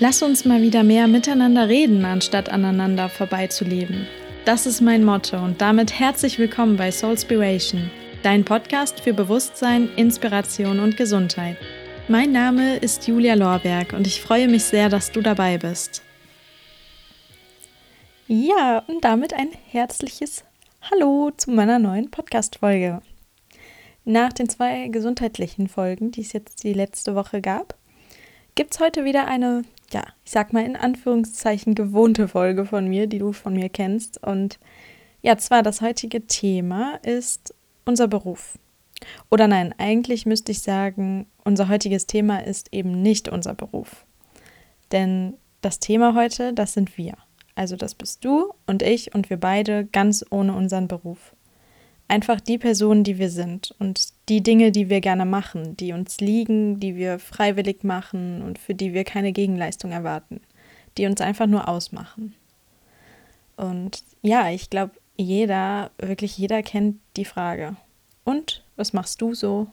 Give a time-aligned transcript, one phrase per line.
[0.00, 4.08] Lass uns mal wieder mehr miteinander reden, anstatt aneinander vorbeizuleben.
[4.44, 7.92] Das ist mein Motto und damit herzlich willkommen bei Soulspiration,
[8.24, 11.56] dein Podcast für Bewusstsein, Inspiration und Gesundheit.
[12.08, 16.02] Mein Name ist Julia Lorberg und ich freue mich sehr, dass du dabei bist.
[18.26, 20.42] Ja, und damit ein herzliches
[20.90, 23.00] Hallo zu meiner neuen Podcast-Folge.
[24.04, 27.76] Nach den zwei gesundheitlichen Folgen, die es jetzt die letzte Woche gab,
[28.56, 29.62] gibt es heute wieder eine
[29.94, 34.22] ja, ich sag mal in Anführungszeichen gewohnte Folge von mir, die du von mir kennst.
[34.22, 34.58] Und
[35.22, 37.54] ja, zwar das heutige Thema ist
[37.86, 38.58] unser Beruf.
[39.30, 44.04] Oder nein, eigentlich müsste ich sagen, unser heutiges Thema ist eben nicht unser Beruf.
[44.92, 47.14] Denn das Thema heute, das sind wir.
[47.54, 51.34] Also das bist du und ich und wir beide ganz ohne unseren Beruf
[52.08, 56.20] einfach die Personen, die wir sind und die Dinge, die wir gerne machen, die uns
[56.20, 60.40] liegen, die wir freiwillig machen und für die wir keine Gegenleistung erwarten,
[60.96, 62.34] die uns einfach nur ausmachen.
[63.56, 67.76] Und ja, ich glaube, jeder, wirklich jeder kennt die Frage.
[68.24, 69.68] Und was machst du so?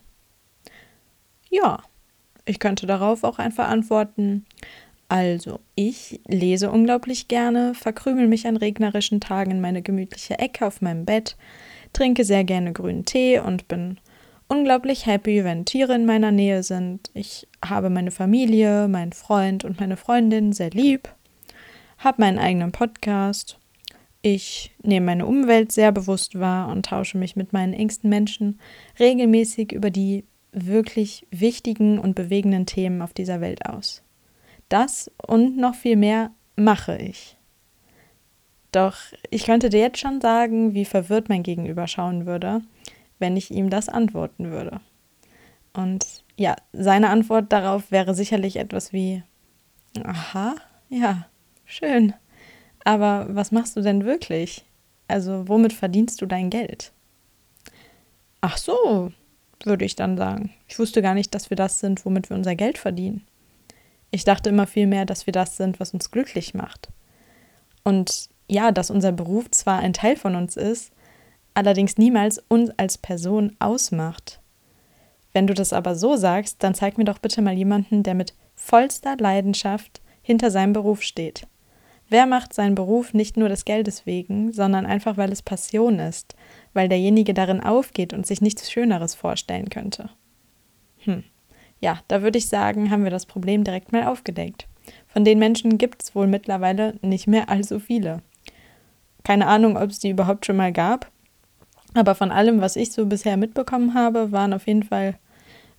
[1.49, 1.81] Ja,
[2.45, 4.45] ich könnte darauf auch einfach antworten.
[5.07, 10.81] Also, ich lese unglaublich gerne, verkrümel mich an regnerischen Tagen in meine gemütliche Ecke auf
[10.81, 11.35] meinem Bett,
[11.91, 13.97] trinke sehr gerne grünen Tee und bin
[14.51, 17.09] unglaublich happy, wenn Tiere in meiner Nähe sind.
[17.13, 21.07] Ich habe meine Familie, meinen Freund und meine Freundin sehr lieb,
[21.97, 23.57] habe meinen eigenen Podcast.
[24.21, 28.59] Ich nehme meine Umwelt sehr bewusst wahr und tausche mich mit meinen engsten Menschen
[28.99, 34.03] regelmäßig über die wirklich wichtigen und bewegenden Themen auf dieser Welt aus.
[34.67, 37.37] Das und noch viel mehr mache ich.
[38.73, 38.97] Doch
[39.29, 42.61] ich könnte dir jetzt schon sagen, wie verwirrt mein Gegenüber schauen würde,
[43.21, 44.81] wenn ich ihm das antworten würde.
[45.73, 49.23] Und ja, seine Antwort darauf wäre sicherlich etwas wie,
[50.03, 50.55] aha,
[50.89, 51.27] ja,
[51.65, 52.13] schön.
[52.83, 54.65] Aber was machst du denn wirklich?
[55.07, 56.91] Also womit verdienst du dein Geld?
[58.41, 59.11] Ach so,
[59.63, 60.51] würde ich dann sagen.
[60.67, 63.25] Ich wusste gar nicht, dass wir das sind, womit wir unser Geld verdienen.
[64.09, 66.89] Ich dachte immer vielmehr, dass wir das sind, was uns glücklich macht.
[67.83, 70.91] Und ja, dass unser Beruf zwar ein Teil von uns ist,
[71.53, 74.39] allerdings niemals uns als Person ausmacht.
[75.33, 78.33] Wenn du das aber so sagst, dann zeig mir doch bitte mal jemanden, der mit
[78.55, 81.47] vollster Leidenschaft hinter seinem Beruf steht.
[82.09, 86.35] Wer macht seinen Beruf nicht nur des Geldes wegen, sondern einfach, weil es Passion ist,
[86.73, 90.09] weil derjenige darin aufgeht und sich nichts Schöneres vorstellen könnte?
[90.99, 91.23] Hm.
[91.79, 94.67] Ja, da würde ich sagen, haben wir das Problem direkt mal aufgedeckt.
[95.07, 98.21] Von den Menschen gibt es wohl mittlerweile nicht mehr allzu viele.
[99.23, 101.09] Keine Ahnung, ob es die überhaupt schon mal gab.
[101.93, 105.17] Aber von allem, was ich so bisher mitbekommen habe, waren auf jeden Fall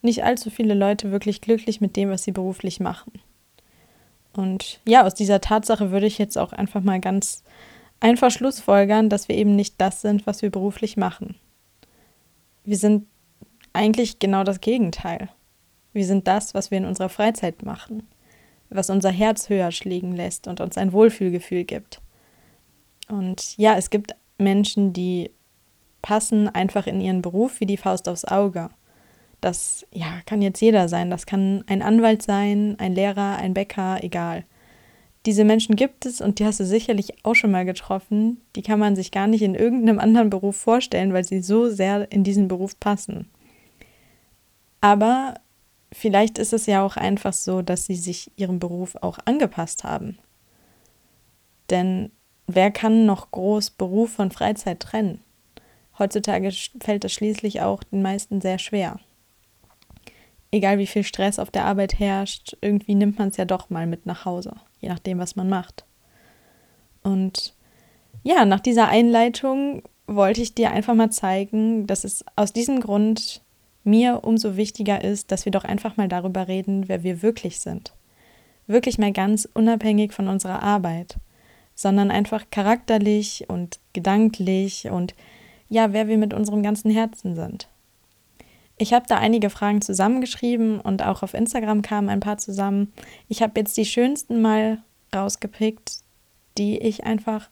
[0.02, 3.12] nicht allzu viele Leute wirklich glücklich mit dem, was sie beruflich machen.
[4.34, 7.44] Und ja, aus dieser Tatsache würde ich jetzt auch einfach mal ganz
[8.00, 11.36] einfach schlussfolgern, dass wir eben nicht das sind, was wir beruflich machen.
[12.64, 13.06] Wir sind
[13.72, 15.28] eigentlich genau das Gegenteil.
[15.92, 18.06] Wir sind das, was wir in unserer Freizeit machen,
[18.70, 22.00] was unser Herz höher schlägen lässt und uns ein Wohlfühlgefühl gibt.
[23.08, 25.30] Und ja, es gibt Menschen, die
[26.02, 28.70] passen einfach in ihren Beruf wie die Faust aufs Auge.
[29.40, 31.10] Das ja, kann jetzt jeder sein.
[31.10, 34.44] Das kann ein Anwalt sein, ein Lehrer, ein Bäcker, egal.
[35.24, 38.40] Diese Menschen gibt es und die hast du sicherlich auch schon mal getroffen.
[38.56, 42.10] Die kann man sich gar nicht in irgendeinem anderen Beruf vorstellen, weil sie so sehr
[42.10, 43.28] in diesen Beruf passen.
[44.80, 45.34] Aber
[45.92, 50.18] vielleicht ist es ja auch einfach so, dass sie sich ihrem Beruf auch angepasst haben.
[51.70, 52.10] Denn
[52.46, 55.20] Wer kann noch groß Beruf von Freizeit trennen?
[55.98, 58.98] Heutzutage fällt das schließlich auch den meisten sehr schwer.
[60.50, 63.86] Egal wie viel Stress auf der Arbeit herrscht, irgendwie nimmt man es ja doch mal
[63.86, 65.84] mit nach Hause, je nachdem, was man macht.
[67.02, 67.54] Und
[68.22, 73.40] ja, nach dieser Einleitung wollte ich dir einfach mal zeigen, dass es aus diesem Grund
[73.84, 77.94] mir umso wichtiger ist, dass wir doch einfach mal darüber reden, wer wir wirklich sind.
[78.66, 81.16] Wirklich mal ganz unabhängig von unserer Arbeit
[81.74, 85.14] sondern einfach charakterlich und gedanklich und
[85.72, 87.66] ja, wer wir mit unserem ganzen Herzen sind.
[88.76, 92.92] Ich habe da einige Fragen zusammengeschrieben und auch auf Instagram kamen ein paar zusammen.
[93.28, 94.82] Ich habe jetzt die schönsten mal
[95.14, 96.00] rausgepickt,
[96.58, 97.48] die ich einfach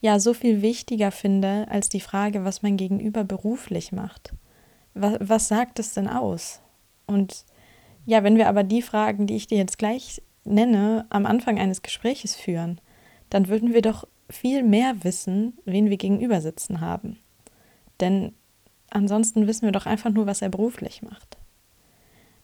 [0.00, 4.32] ja so viel wichtiger finde als die Frage, was mein Gegenüber beruflich macht.
[4.94, 6.62] Was, was sagt es denn aus?
[7.04, 7.44] Und
[8.06, 11.82] ja, wenn wir aber die Fragen, die ich dir jetzt gleich nenne, am Anfang eines
[11.82, 12.80] Gespräches führen,
[13.28, 17.18] dann würden wir doch viel mehr wissen, wen wir gegenüber sitzen haben.
[18.02, 18.34] Denn
[18.90, 21.38] ansonsten wissen wir doch einfach nur, was er beruflich macht.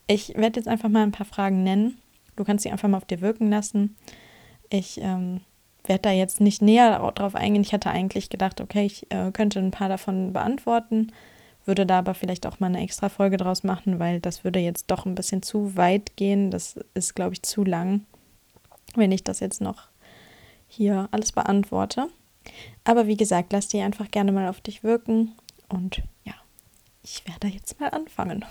[0.07, 1.99] Ich werde jetzt einfach mal ein paar Fragen nennen.
[2.35, 3.97] Du kannst sie einfach mal auf dir wirken lassen.
[4.69, 5.41] Ich ähm,
[5.83, 7.61] werde da jetzt nicht näher drauf eingehen.
[7.61, 11.11] Ich hatte eigentlich gedacht, okay, ich äh, könnte ein paar davon beantworten,
[11.65, 14.89] würde da aber vielleicht auch mal eine extra Folge draus machen, weil das würde jetzt
[14.89, 16.51] doch ein bisschen zu weit gehen.
[16.51, 18.05] Das ist, glaube ich, zu lang,
[18.95, 19.89] wenn ich das jetzt noch
[20.69, 22.07] hier alles beantworte.
[22.85, 25.33] Aber wie gesagt, lass die einfach gerne mal auf dich wirken
[25.69, 26.33] und ja,
[27.03, 28.45] ich werde jetzt mal anfangen.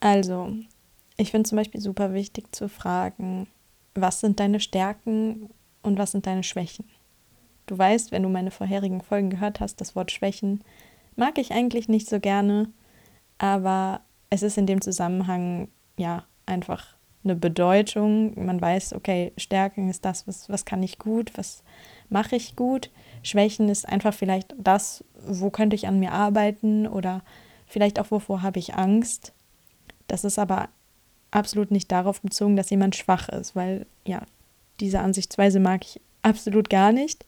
[0.00, 0.54] Also,
[1.16, 3.48] ich finde zum Beispiel super wichtig zu fragen,
[3.94, 5.50] was sind deine Stärken
[5.82, 6.88] und was sind deine Schwächen?
[7.66, 10.62] Du weißt, wenn du meine vorherigen Folgen gehört hast, das Wort Schwächen
[11.16, 12.68] mag ich eigentlich nicht so gerne,
[13.38, 16.97] aber es ist in dem Zusammenhang ja einfach
[17.28, 18.44] eine Bedeutung.
[18.44, 21.62] Man weiß, okay, Stärken ist das, was, was kann ich gut, was
[22.08, 22.90] mache ich gut.
[23.22, 27.22] Schwächen ist einfach vielleicht das, wo könnte ich an mir arbeiten oder
[27.66, 29.32] vielleicht auch, wovor habe ich Angst.
[30.06, 30.68] Das ist aber
[31.30, 34.22] absolut nicht darauf bezogen, dass jemand schwach ist, weil ja,
[34.80, 37.26] diese Ansichtsweise mag ich absolut gar nicht.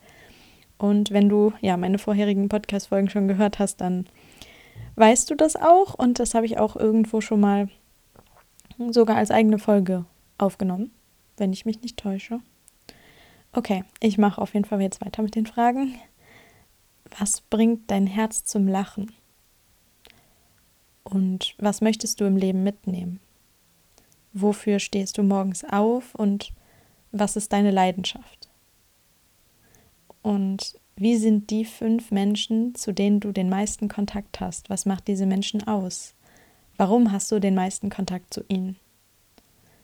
[0.78, 4.06] Und wenn du ja meine vorherigen Podcast-Folgen schon gehört hast, dann
[4.96, 5.94] weißt du das auch.
[5.94, 7.68] Und das habe ich auch irgendwo schon mal
[8.92, 10.06] sogar als eigene Folge
[10.38, 10.90] aufgenommen,
[11.36, 12.40] wenn ich mich nicht täusche.
[13.52, 15.94] Okay, ich mache auf jeden Fall jetzt weiter mit den Fragen.
[17.18, 19.12] Was bringt dein Herz zum Lachen?
[21.02, 23.20] Und was möchtest du im Leben mitnehmen?
[24.32, 26.52] Wofür stehst du morgens auf und
[27.10, 28.48] was ist deine Leidenschaft?
[30.22, 34.70] Und wie sind die fünf Menschen, zu denen du den meisten Kontakt hast?
[34.70, 36.14] Was macht diese Menschen aus?
[36.80, 38.76] Warum hast du den meisten Kontakt zu ihnen?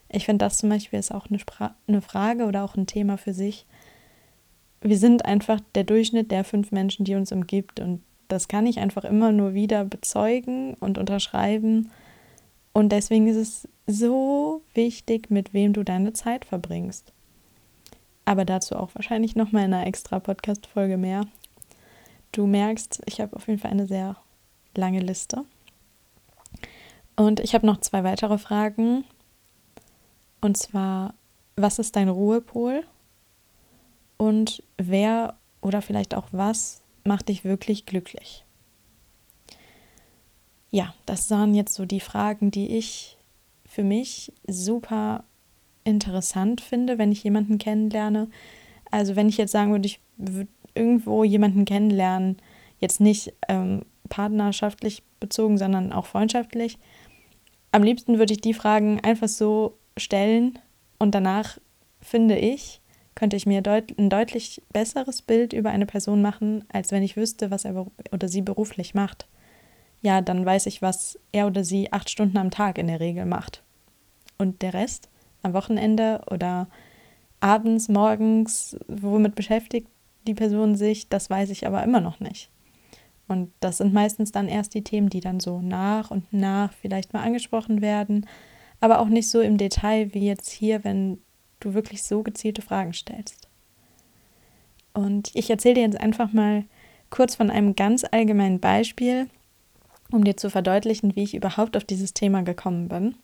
[0.09, 1.39] Ich finde, das zum Beispiel ist auch eine,
[1.87, 3.67] eine Frage oder auch ein Thema für sich.
[4.81, 7.81] Wir sind einfach der Durchschnitt der fünf Menschen, die uns umgibt.
[7.81, 11.91] Und das kann ich einfach immer nur wieder bezeugen und unterschreiben.
[12.73, 17.13] Und deswegen ist es so wichtig, mit wem du deine Zeit verbringst.
[18.25, 21.27] Aber dazu auch wahrscheinlich nochmal in einer extra Podcast-Folge mehr.
[22.33, 24.17] Du merkst, ich habe auf jeden Fall eine sehr
[24.75, 25.45] lange Liste.
[27.17, 29.05] Und ich habe noch zwei weitere Fragen.
[30.41, 31.15] Und zwar,
[31.57, 32.85] was ist dein Ruhepol?
[34.19, 38.45] Und wer oder vielleicht auch was macht dich wirklich glücklich?
[40.71, 43.17] Ja, das waren jetzt so die Fragen, die ich
[43.65, 45.25] für mich super
[45.85, 48.29] interessant finde, wenn ich jemanden kennenlerne.
[48.91, 52.37] Also wenn ich jetzt sagen würde, ich würde irgendwo jemanden kennenlernen,
[52.81, 56.79] jetzt nicht ähm, partnerschaftlich bezogen, sondern auch freundschaftlich.
[57.77, 60.59] Am liebsten würde ich die Fragen einfach so stellen
[60.99, 61.59] und danach
[62.01, 62.81] finde ich,
[63.15, 67.19] könnte ich mir deut ein deutlich besseres Bild über eine Person machen, als wenn ich
[67.19, 69.29] wüsste, was er oder sie beruflich macht.
[70.01, 73.27] Ja, dann weiß ich, was er oder sie acht Stunden am Tag in der Regel
[73.27, 73.63] macht.
[74.39, 75.11] Und der Rest
[75.43, 76.69] am Wochenende oder
[77.41, 79.89] abends, morgens, womit beschäftigt
[80.27, 82.49] die Person sich, das weiß ich aber immer noch nicht.
[83.29, 87.13] Und das sind meistens dann erst die Themen, die dann so nach und nach vielleicht
[87.13, 88.27] mal angesprochen werden,
[88.81, 91.19] aber auch nicht so im Detail wie jetzt hier, wenn
[91.61, 93.49] du wirklich so gezielte Fragen stellst.
[94.95, 96.65] Und ich erzähle dir jetzt einfach mal
[97.11, 99.29] kurz von einem ganz allgemeinen Beispiel,
[100.13, 103.17] um dir zu verdeutlichen, wie ich überhaupt auf dieses Thema gekommen bin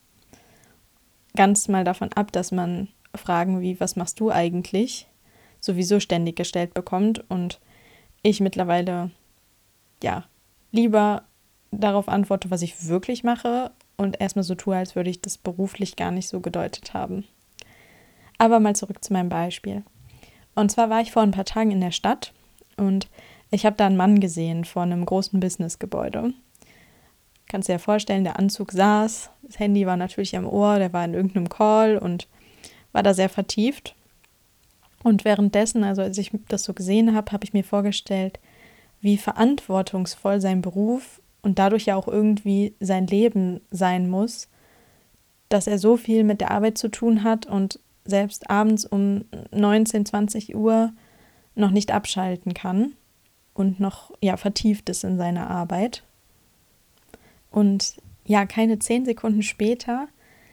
[1.35, 5.07] ganz mal davon ab, dass man Fragen wie, was machst du eigentlich,
[5.61, 7.61] sowieso ständig gestellt bekommt und
[8.23, 9.11] ich mittlerweile
[10.03, 10.25] ja
[10.71, 11.23] lieber
[11.71, 15.97] darauf antworte, was ich wirklich mache und erstmal so tue, als würde ich das beruflich
[15.97, 17.25] gar nicht so gedeutet haben.
[18.39, 19.83] Aber mal zurück zu meinem Beispiel.
[20.55, 22.33] Und zwar war ich vor ein paar Tagen in der Stadt
[22.77, 23.09] und
[23.51, 26.33] ich habe da einen Mann gesehen vor einem großen Businessgebäude.
[27.49, 31.05] Kannst dir ja vorstellen, der Anzug saß, das Handy war natürlich am Ohr, der war
[31.05, 32.29] in irgendeinem Call und
[32.93, 33.95] war da sehr vertieft.
[35.03, 38.39] Und währenddessen, also als ich das so gesehen habe, habe ich mir vorgestellt,
[39.03, 44.49] wie verantwortungsvoll sein Beruf und dadurch ja auch irgendwie sein Leben sein muss,
[45.49, 50.07] dass er so viel mit der Arbeit zu tun hat und selbst abends um 19,
[50.07, 50.93] 20 Uhr
[51.55, 52.93] noch nicht abschalten kann
[53.55, 56.05] und noch ja vertieft ist in seiner Arbeit.
[57.51, 60.09] Und ja, keine zehn Sekunden später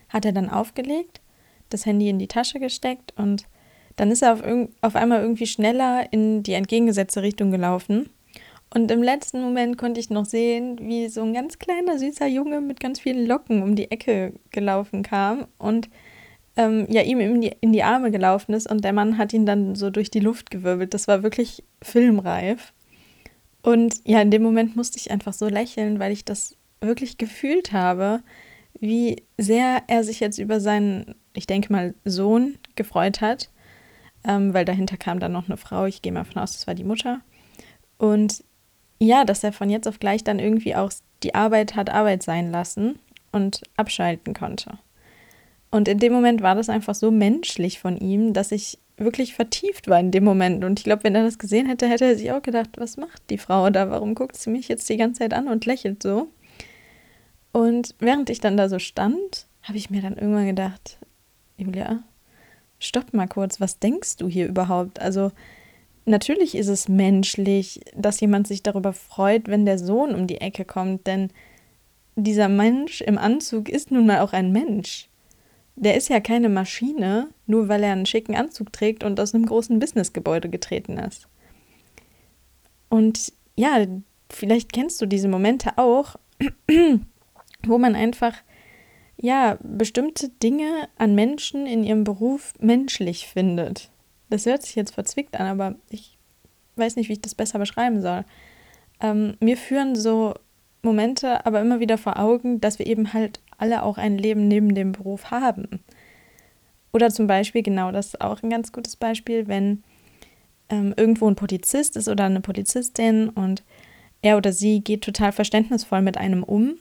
[0.10, 1.22] hat er dann aufgelegt,
[1.70, 3.46] das Handy in die Tasche gesteckt und
[3.96, 4.44] dann ist er auf,
[4.82, 8.10] auf einmal irgendwie schneller in die entgegengesetzte Richtung gelaufen.
[8.72, 12.62] Und im letzten Moment konnte ich noch sehen, wie so ein ganz kleiner, süßer Junge
[12.62, 15.90] mit ganz vielen Locken um die Ecke gelaufen kam und
[16.56, 19.46] ähm, ja, ihm in die, in die Arme gelaufen ist und der Mann hat ihn
[19.46, 20.94] dann so durch die Luft gewirbelt.
[20.94, 22.74] Das war wirklich filmreif.
[23.62, 27.72] Und ja, in dem Moment musste ich einfach so lächeln, weil ich das wirklich gefühlt
[27.72, 28.22] habe,
[28.80, 33.50] wie sehr er sich jetzt über seinen, ich denke mal, Sohn gefreut hat,
[34.24, 36.76] ähm, weil dahinter kam dann noch eine Frau, ich gehe mal von aus, das war
[36.76, 37.22] die Mutter.
[37.98, 38.44] Und
[39.00, 40.92] ja, dass er von jetzt auf gleich dann irgendwie auch
[41.24, 43.00] die Arbeit hat Arbeit sein lassen
[43.32, 44.78] und abschalten konnte.
[45.72, 49.88] Und in dem Moment war das einfach so menschlich von ihm, dass ich wirklich vertieft
[49.88, 50.64] war in dem Moment.
[50.66, 53.22] Und ich glaube, wenn er das gesehen hätte, hätte er sich auch gedacht, was macht
[53.30, 53.90] die Frau da?
[53.90, 56.28] Warum guckt sie mich jetzt die ganze Zeit an und lächelt so?
[57.52, 60.98] Und während ich dann da so stand, habe ich mir dann irgendwann gedacht,
[61.58, 62.04] Julia,
[62.80, 65.00] stopp mal kurz, was denkst du hier überhaupt?
[65.00, 65.32] Also
[66.06, 70.66] natürlich ist es menschlich, dass jemand sich darüber freut, wenn der Sohn um die Ecke
[70.66, 71.30] kommt, denn
[72.16, 75.10] dieser Mensch im Anzug ist nun mal auch ein Mensch.
[75.76, 79.46] Der ist ja keine Maschine, nur weil er einen schicken Anzug trägt und aus einem
[79.46, 81.28] großen Businessgebäude getreten ist.
[82.90, 83.86] Und ja,
[84.30, 86.18] vielleicht kennst du diese Momente auch,
[87.66, 88.34] wo man einfach
[89.16, 93.90] ja bestimmte Dinge an Menschen in ihrem Beruf menschlich findet.
[94.30, 96.18] Das hört sich jetzt verzwickt an, aber ich
[96.76, 98.24] weiß nicht, wie ich das besser beschreiben soll.
[99.02, 100.34] Ähm, mir führen so
[100.82, 104.74] Momente aber immer wieder vor Augen, dass wir eben halt alle auch ein Leben neben
[104.74, 105.84] dem Beruf haben.
[106.92, 109.84] Oder zum Beispiel, genau, das ist auch ein ganz gutes Beispiel, wenn
[110.70, 113.64] ähm, irgendwo ein Polizist ist oder eine Polizistin und
[114.22, 116.76] er oder sie geht total verständnisvoll mit einem um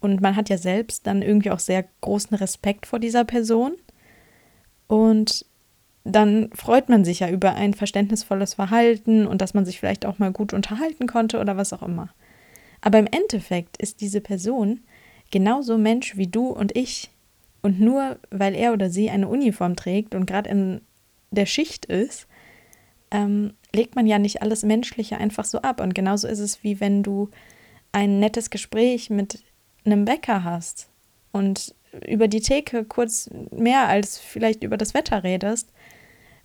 [0.00, 3.74] und man hat ja selbst dann irgendwie auch sehr großen Respekt vor dieser Person
[4.88, 5.46] und
[6.04, 10.18] dann freut man sich ja über ein verständnisvolles Verhalten und dass man sich vielleicht auch
[10.18, 12.10] mal gut unterhalten konnte oder was auch immer.
[12.80, 14.80] Aber im Endeffekt ist diese Person
[15.30, 17.10] genauso Mensch wie du und ich.
[17.62, 20.80] Und nur weil er oder sie eine Uniform trägt und gerade in
[21.30, 22.26] der Schicht ist,
[23.12, 25.80] ähm, legt man ja nicht alles Menschliche einfach so ab.
[25.80, 27.30] Und genauso ist es, wie wenn du
[27.92, 29.44] ein nettes Gespräch mit
[29.84, 30.88] einem Bäcker hast
[31.30, 31.74] und
[32.06, 35.70] über die Theke kurz mehr als vielleicht über das Wetter redest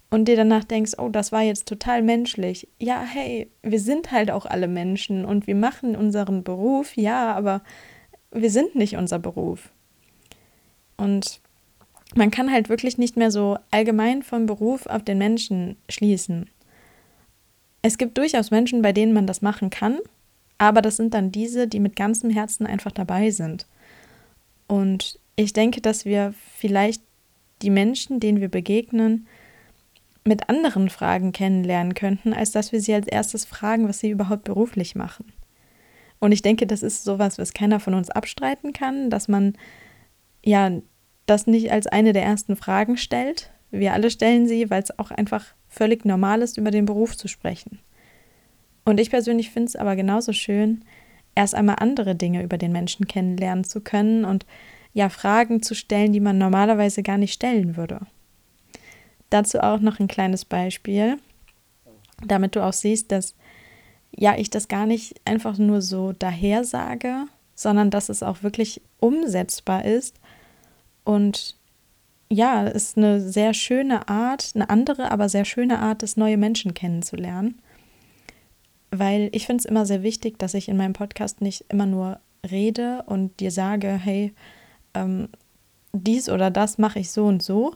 [0.10, 2.68] und dir danach denkst, oh, das war jetzt total menschlich.
[2.80, 7.62] Ja, hey, wir sind halt auch alle Menschen und wir machen unseren Beruf, ja, aber
[8.32, 9.72] wir sind nicht unser Beruf.
[10.96, 11.42] Und
[12.16, 16.50] man kann halt wirklich nicht mehr so allgemein vom Beruf auf den Menschen schließen.
[17.82, 20.00] Es gibt durchaus Menschen, bei denen man das machen kann,
[20.58, 23.68] aber das sind dann diese, die mit ganzem Herzen einfach dabei sind.
[24.68, 27.02] Und ich denke, dass wir vielleicht
[27.62, 29.28] die Menschen, denen wir begegnen,
[30.28, 34.44] mit anderen Fragen kennenlernen könnten, als dass wir sie als erstes fragen, was sie überhaupt
[34.44, 35.32] beruflich machen.
[36.20, 39.54] Und ich denke, das ist sowas, was keiner von uns abstreiten kann, dass man
[40.44, 40.72] ja
[41.26, 43.52] das nicht als eine der ersten Fragen stellt.
[43.72, 47.28] Wir alle stellen sie, weil es auch einfach völlig normal ist, über den Beruf zu
[47.28, 47.80] sprechen.
[48.86, 50.84] Und ich persönlich finde es aber genauso schön,
[51.36, 54.46] erst einmal andere Dinge über den Menschen kennenlernen zu können und
[54.94, 58.00] ja Fragen zu stellen, die man normalerweise gar nicht stellen würde.
[59.30, 61.18] Dazu auch noch ein kleines Beispiel,
[62.26, 63.36] damit du auch siehst, dass
[64.12, 68.82] ja, ich das gar nicht einfach nur so daher sage, sondern dass es auch wirklich
[69.00, 70.20] umsetzbar ist.
[71.04, 71.56] Und
[72.30, 76.38] ja, es ist eine sehr schöne Art, eine andere, aber sehr schöne Art, das neue
[76.38, 77.60] Menschen kennenzulernen.
[78.92, 82.20] Weil ich finde es immer sehr wichtig, dass ich in meinem Podcast nicht immer nur
[82.50, 84.34] rede und dir sage, hey,
[84.94, 85.30] ähm,
[85.94, 87.76] dies oder das mache ich so und so,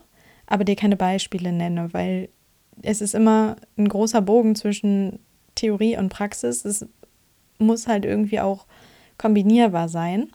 [0.52, 2.28] aber dir keine Beispiele nenne, weil
[2.82, 5.20] es ist immer ein großer Bogen zwischen
[5.56, 6.66] Theorie und Praxis.
[6.66, 6.86] Es
[7.58, 8.66] muss halt irgendwie auch
[9.18, 10.30] kombinierbar sein.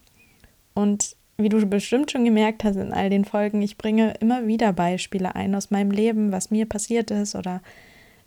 [0.75, 4.73] Und wie du bestimmt schon gemerkt hast in all den Folgen, ich bringe immer wieder
[4.73, 7.61] Beispiele ein aus meinem Leben, was mir passiert ist oder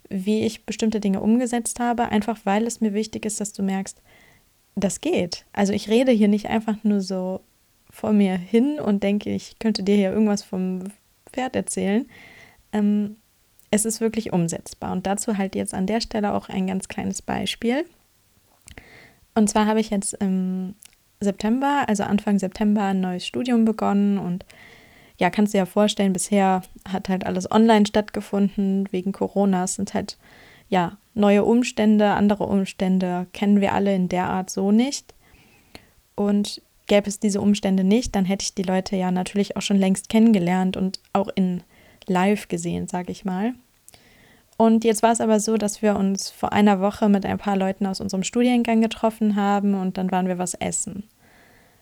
[0.10, 4.00] wie ich bestimmte Dinge umgesetzt habe, einfach weil es mir wichtig ist, dass du merkst,
[4.76, 5.46] das geht.
[5.54, 7.42] Also ich rede hier nicht einfach nur so
[7.90, 10.84] vor mir hin und denke, ich könnte dir hier irgendwas vom
[11.30, 12.06] Pferd erzählen,
[12.74, 13.18] ähm,
[13.72, 14.92] es ist wirklich umsetzbar.
[14.92, 17.86] Und dazu halt jetzt an der Stelle auch ein ganz kleines Beispiel.
[19.36, 20.76] Und zwar habe ich jetzt im
[21.20, 24.46] September, also Anfang September, ein neues Studium begonnen und
[25.18, 29.66] ja, kannst du dir ja vorstellen, bisher hat halt alles online stattgefunden wegen Corona.
[29.66, 30.18] Es sind halt
[30.70, 35.14] ja neue Umstände, andere Umstände kennen wir alle in der Art so nicht.
[36.16, 39.78] Und gäbe es diese Umstände nicht, dann hätte ich die Leute ja natürlich auch schon
[39.78, 41.64] längst kennengelernt und auch in
[42.08, 43.54] live gesehen, sage ich mal.
[44.58, 47.56] Und jetzt war es aber so, dass wir uns vor einer Woche mit ein paar
[47.56, 51.04] Leuten aus unserem Studiengang getroffen haben und dann waren wir was essen.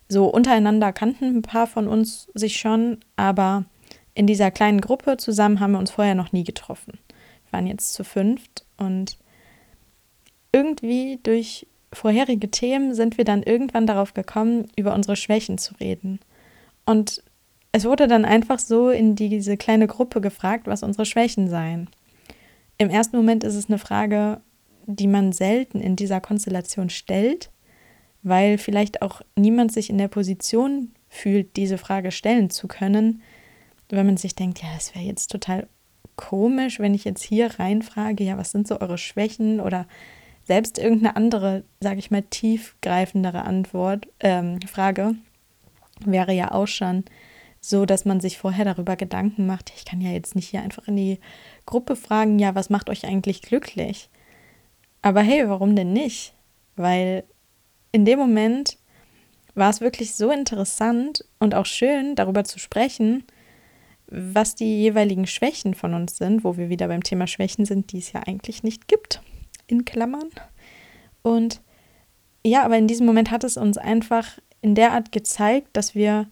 [0.08, 3.66] So untereinander kannten ein paar von uns sich schon, aber
[4.14, 7.00] in dieser kleinen Gruppe zusammen haben wir uns vorher noch nie getroffen.
[7.46, 9.18] Wir waren jetzt zu fünft und
[10.52, 16.20] irgendwie durch vorherige Themen sind wir dann irgendwann darauf gekommen, über unsere Schwächen zu reden.
[16.86, 17.24] Und
[17.72, 21.89] es wurde dann einfach so in diese kleine Gruppe gefragt, was unsere Schwächen seien.
[22.77, 24.41] Im ersten Moment ist es eine Frage,
[24.86, 27.51] die man selten in dieser Konstellation stellt,
[28.24, 33.22] weil vielleicht auch niemand sich in der Position fühlt, diese Frage stellen zu können,
[33.89, 35.67] wenn man sich denkt, ja, es wäre jetzt total
[36.15, 39.88] komisch, wenn ich jetzt hier reinfrage, ja, was sind so eure Schwächen oder
[40.48, 45.16] selbst irgendeine andere, sage ich mal, tiefgreifendere Antwort, ähm, Frage
[46.06, 47.04] wäre ja auch schon
[47.60, 50.88] so, dass man sich vorher darüber Gedanken macht, ich kann ja jetzt nicht hier einfach
[50.88, 51.20] in die
[51.66, 54.10] Gruppe fragen, ja, was macht euch eigentlich glücklich?
[55.01, 56.34] Aber hey, warum denn nicht?
[56.75, 57.24] Weil
[57.92, 58.77] in dem Moment
[59.56, 63.24] war es wirklich so interessant und auch schön, darüber zu sprechen,
[64.08, 67.98] was die jeweiligen Schwächen von uns sind, wo wir wieder beim Thema Schwächen sind, die
[67.98, 69.22] es ja eigentlich nicht gibt,
[69.67, 70.29] in Klammern.
[71.21, 71.62] Und
[72.43, 76.27] ja, aber in diesem Moment hat es uns einfach in der Art gezeigt, dass wir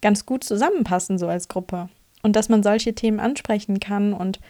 [0.00, 1.88] ganz gut zusammenpassen, so als Gruppe.
[2.22, 4.40] Und dass man solche Themen ansprechen kann und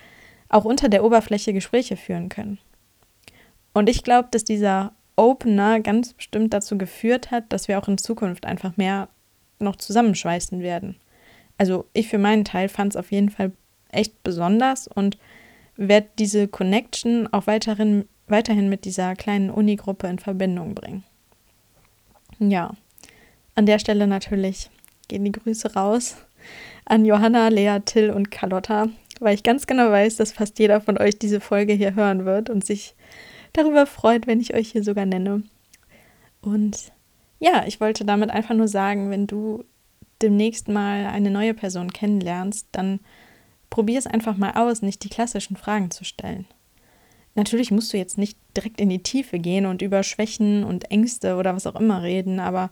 [0.49, 2.59] auch unter der Oberfläche Gespräche führen können.
[3.73, 7.99] Und ich glaube, dass dieser Opener ganz bestimmt dazu geführt hat, dass wir auch in
[7.99, 9.09] Zukunft einfach mehr
[9.59, 10.97] noch zusammenschweißen werden.
[11.59, 13.53] Also ich für meinen Teil fand es auf jeden Fall
[13.91, 15.19] echt besonders und
[15.77, 21.05] werde diese Connection auch weiterhin, weiterhin mit dieser kleinen Uni-Gruppe in Verbindung bringen.
[22.41, 22.75] Ja,
[23.55, 24.71] an der Stelle natürlich
[25.07, 26.17] gehen die Grüße raus
[26.85, 28.89] an Johanna, Lea, Till und Carlotta,
[29.21, 32.51] weil ich ganz genau weiß, dass fast jeder von euch diese Folge hier hören wird
[32.51, 32.95] und sich
[33.53, 35.45] darüber freut, wenn ich euch hier sogar nenne.
[36.41, 36.93] Und
[37.39, 39.65] ja, ich wollte damit einfach nur sagen, wenn du
[40.23, 43.01] demnächst mal eine neue Person kennenlernst, dann
[43.71, 46.47] probier es einfach mal aus, nicht die klassischen Fragen zu stellen.
[47.35, 51.37] Natürlich musst du jetzt nicht direkt in die Tiefe gehen und über Schwächen und Ängste
[51.37, 52.71] oder was auch immer reden, aber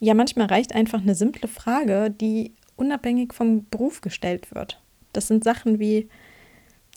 [0.00, 4.82] ja, manchmal reicht einfach eine simple Frage, die unabhängig vom Beruf gestellt wird.
[5.12, 6.08] Das sind Sachen wie,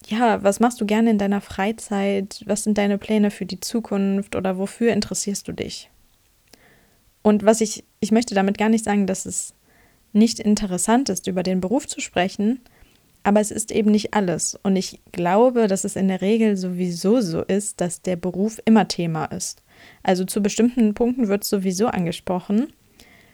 [0.08, 2.42] ja, was machst du gerne in deiner Freizeit?
[2.48, 5.92] Was sind deine Pläne für die Zukunft oder wofür interessierst du dich?
[7.22, 9.54] Und was ich, ich möchte damit gar nicht sagen, dass es
[10.14, 12.62] nicht interessant ist, über den Beruf zu sprechen,
[13.26, 14.58] aber es ist eben nicht alles.
[14.62, 18.88] Und ich glaube, dass es in der Regel sowieso so ist, dass der Beruf immer
[18.88, 19.64] Thema ist.
[20.04, 22.68] Also zu bestimmten Punkten wird sowieso angesprochen.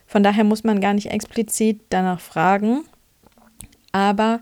[0.07, 2.85] Von daher muss man gar nicht explizit danach fragen.
[3.91, 4.41] Aber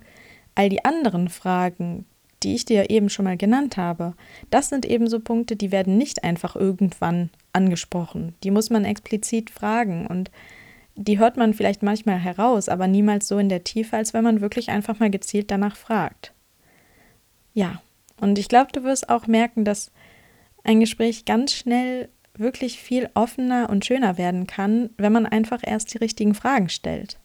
[0.54, 2.06] all die anderen Fragen,
[2.44, 4.14] die ich dir eben schon mal genannt habe,
[4.52, 8.36] das sind eben so Punkte, die werden nicht einfach irgendwann angesprochen.
[8.44, 10.30] Die muss man explizit fragen und
[11.02, 14.42] die hört man vielleicht manchmal heraus, aber niemals so in der Tiefe, als wenn man
[14.42, 16.34] wirklich einfach mal gezielt danach fragt.
[17.54, 17.82] Ja,
[18.20, 19.92] und ich glaube, du wirst auch merken, dass
[20.66, 25.94] ein Gespräch ganz schnell wirklich viel offener und schöner werden kann, wenn man einfach erst
[25.94, 27.18] die richtigen Fragen stellt.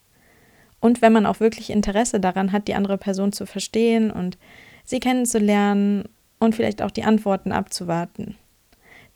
[0.79, 4.39] Und wenn man auch wirklich Interesse daran hat, die andere Person zu verstehen und
[4.85, 6.05] sie kennenzulernen
[6.39, 8.37] und vielleicht auch die Antworten abzuwarten.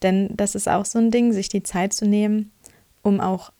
[0.02, 2.50] Denn das ist auch so ein Ding, sich die Zeit zu nehmen,
[3.02, 3.52] um auch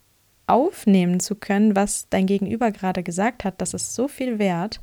[0.48, 4.80] aufnehmen zu können, was dein Gegenüber gerade gesagt hat, das ist so viel wert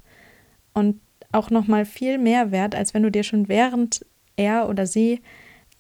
[0.74, 1.00] und
[1.32, 4.06] auch noch mal viel mehr wert, als wenn du dir schon während
[4.38, 5.22] er oder sie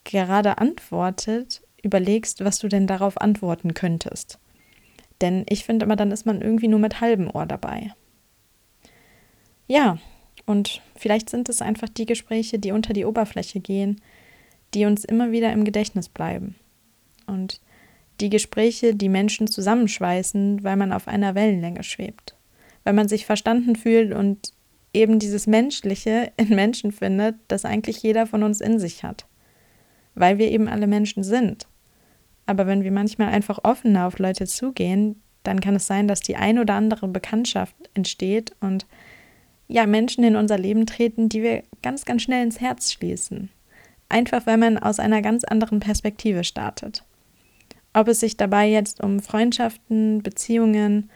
[0.03, 4.39] gerade antwortet, überlegst, was du denn darauf antworten könntest.
[5.21, 7.93] Denn ich finde immer, dann ist man irgendwie nur mit halbem Ohr dabei.
[9.67, 9.97] Ja,
[10.45, 14.01] und vielleicht sind es einfach die Gespräche, die unter die Oberfläche gehen,
[14.73, 16.55] die uns immer wieder im Gedächtnis bleiben.
[17.25, 17.61] Und
[18.19, 22.35] die Gespräche, die Menschen zusammenschweißen, weil man auf einer Wellenlänge schwebt.
[22.83, 24.53] Weil man sich verstanden fühlt und
[24.93, 29.25] eben dieses Menschliche in Menschen findet, das eigentlich jeder von uns in sich hat.
[30.13, 31.67] Weil wir eben alle Menschen sind.
[32.45, 36.35] Aber wenn wir manchmal einfach offener auf Leute zugehen, dann kann es sein, dass die
[36.35, 38.85] ein oder andere Bekanntschaft entsteht und
[39.67, 43.49] ja, Menschen in unser Leben treten, die wir ganz, ganz schnell ins Herz schließen.
[44.09, 47.03] Einfach weil man aus einer ganz anderen Perspektive startet.
[47.95, 51.09] Ob es sich dabei jetzt um Freundschaften, Beziehungen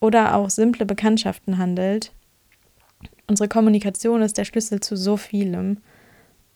[0.00, 2.12] oder auch simple Bekanntschaften handelt,
[3.26, 5.82] unsere Kommunikation ist der Schlüssel zu so vielem.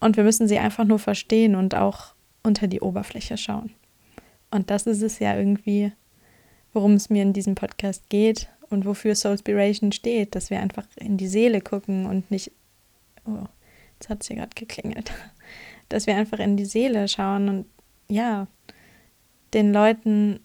[0.00, 3.74] Und wir müssen sie einfach nur verstehen und auch unter die Oberfläche schauen.
[4.50, 5.92] Und das ist es ja irgendwie,
[6.72, 11.18] worum es mir in diesem Podcast geht und wofür Soulspiration steht, dass wir einfach in
[11.18, 12.52] die Seele gucken und nicht,
[13.26, 13.44] oh,
[13.98, 15.12] jetzt hat es hier gerade geklingelt,
[15.90, 17.66] dass wir einfach in die Seele schauen und
[18.08, 18.46] ja,
[19.54, 20.40] den Leuten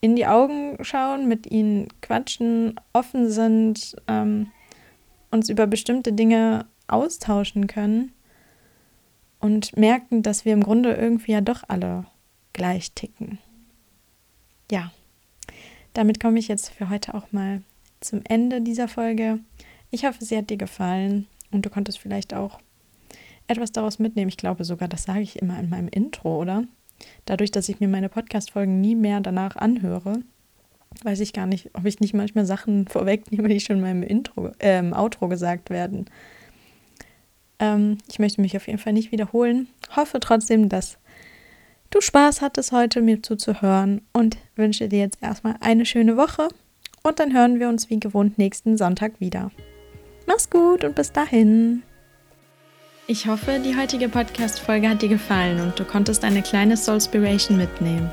[0.00, 4.48] in die Augen schauen, mit ihnen quatschen, offen sind, ähm,
[5.30, 8.12] uns über bestimmte Dinge austauschen können
[9.40, 12.04] und merken, dass wir im Grunde irgendwie ja doch alle
[12.52, 13.38] gleich ticken.
[14.70, 14.92] Ja,
[15.94, 17.62] damit komme ich jetzt für heute auch mal
[18.00, 19.40] zum Ende dieser Folge.
[19.90, 22.60] Ich hoffe, sie hat dir gefallen und du konntest vielleicht auch
[23.46, 24.28] etwas daraus mitnehmen.
[24.28, 26.64] Ich glaube sogar, das sage ich immer in meinem Intro, oder?
[27.26, 30.20] Dadurch, dass ich mir meine Podcast-Folgen nie mehr danach anhöre,
[31.02, 34.52] weiß ich gar nicht, ob ich nicht manchmal Sachen vorwegnehme, die schon in meinem Intro,
[34.58, 36.06] äh, im Outro gesagt werden.
[37.58, 39.68] Ähm, ich möchte mich auf jeden Fall nicht wiederholen.
[39.96, 40.98] Hoffe trotzdem, dass
[41.90, 46.48] du Spaß hattest, heute mir zuzuhören und wünsche dir jetzt erstmal eine schöne Woche
[47.02, 49.50] und dann hören wir uns wie gewohnt nächsten Sonntag wieder.
[50.26, 51.82] Mach's gut und bis dahin.
[53.06, 58.10] Ich hoffe, die heutige Podcast-Folge hat dir gefallen und du konntest eine kleine Soulspiration mitnehmen.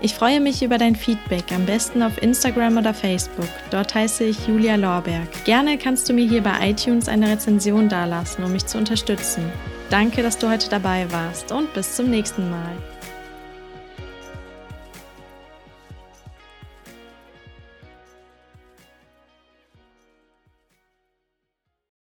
[0.00, 3.48] Ich freue mich über dein Feedback, am besten auf Instagram oder Facebook.
[3.70, 5.44] Dort heiße ich Julia Lorberg.
[5.44, 9.44] Gerne kannst du mir hier bei iTunes eine Rezension dalassen, um mich zu unterstützen.
[9.90, 12.72] Danke, dass du heute dabei warst und bis zum nächsten Mal.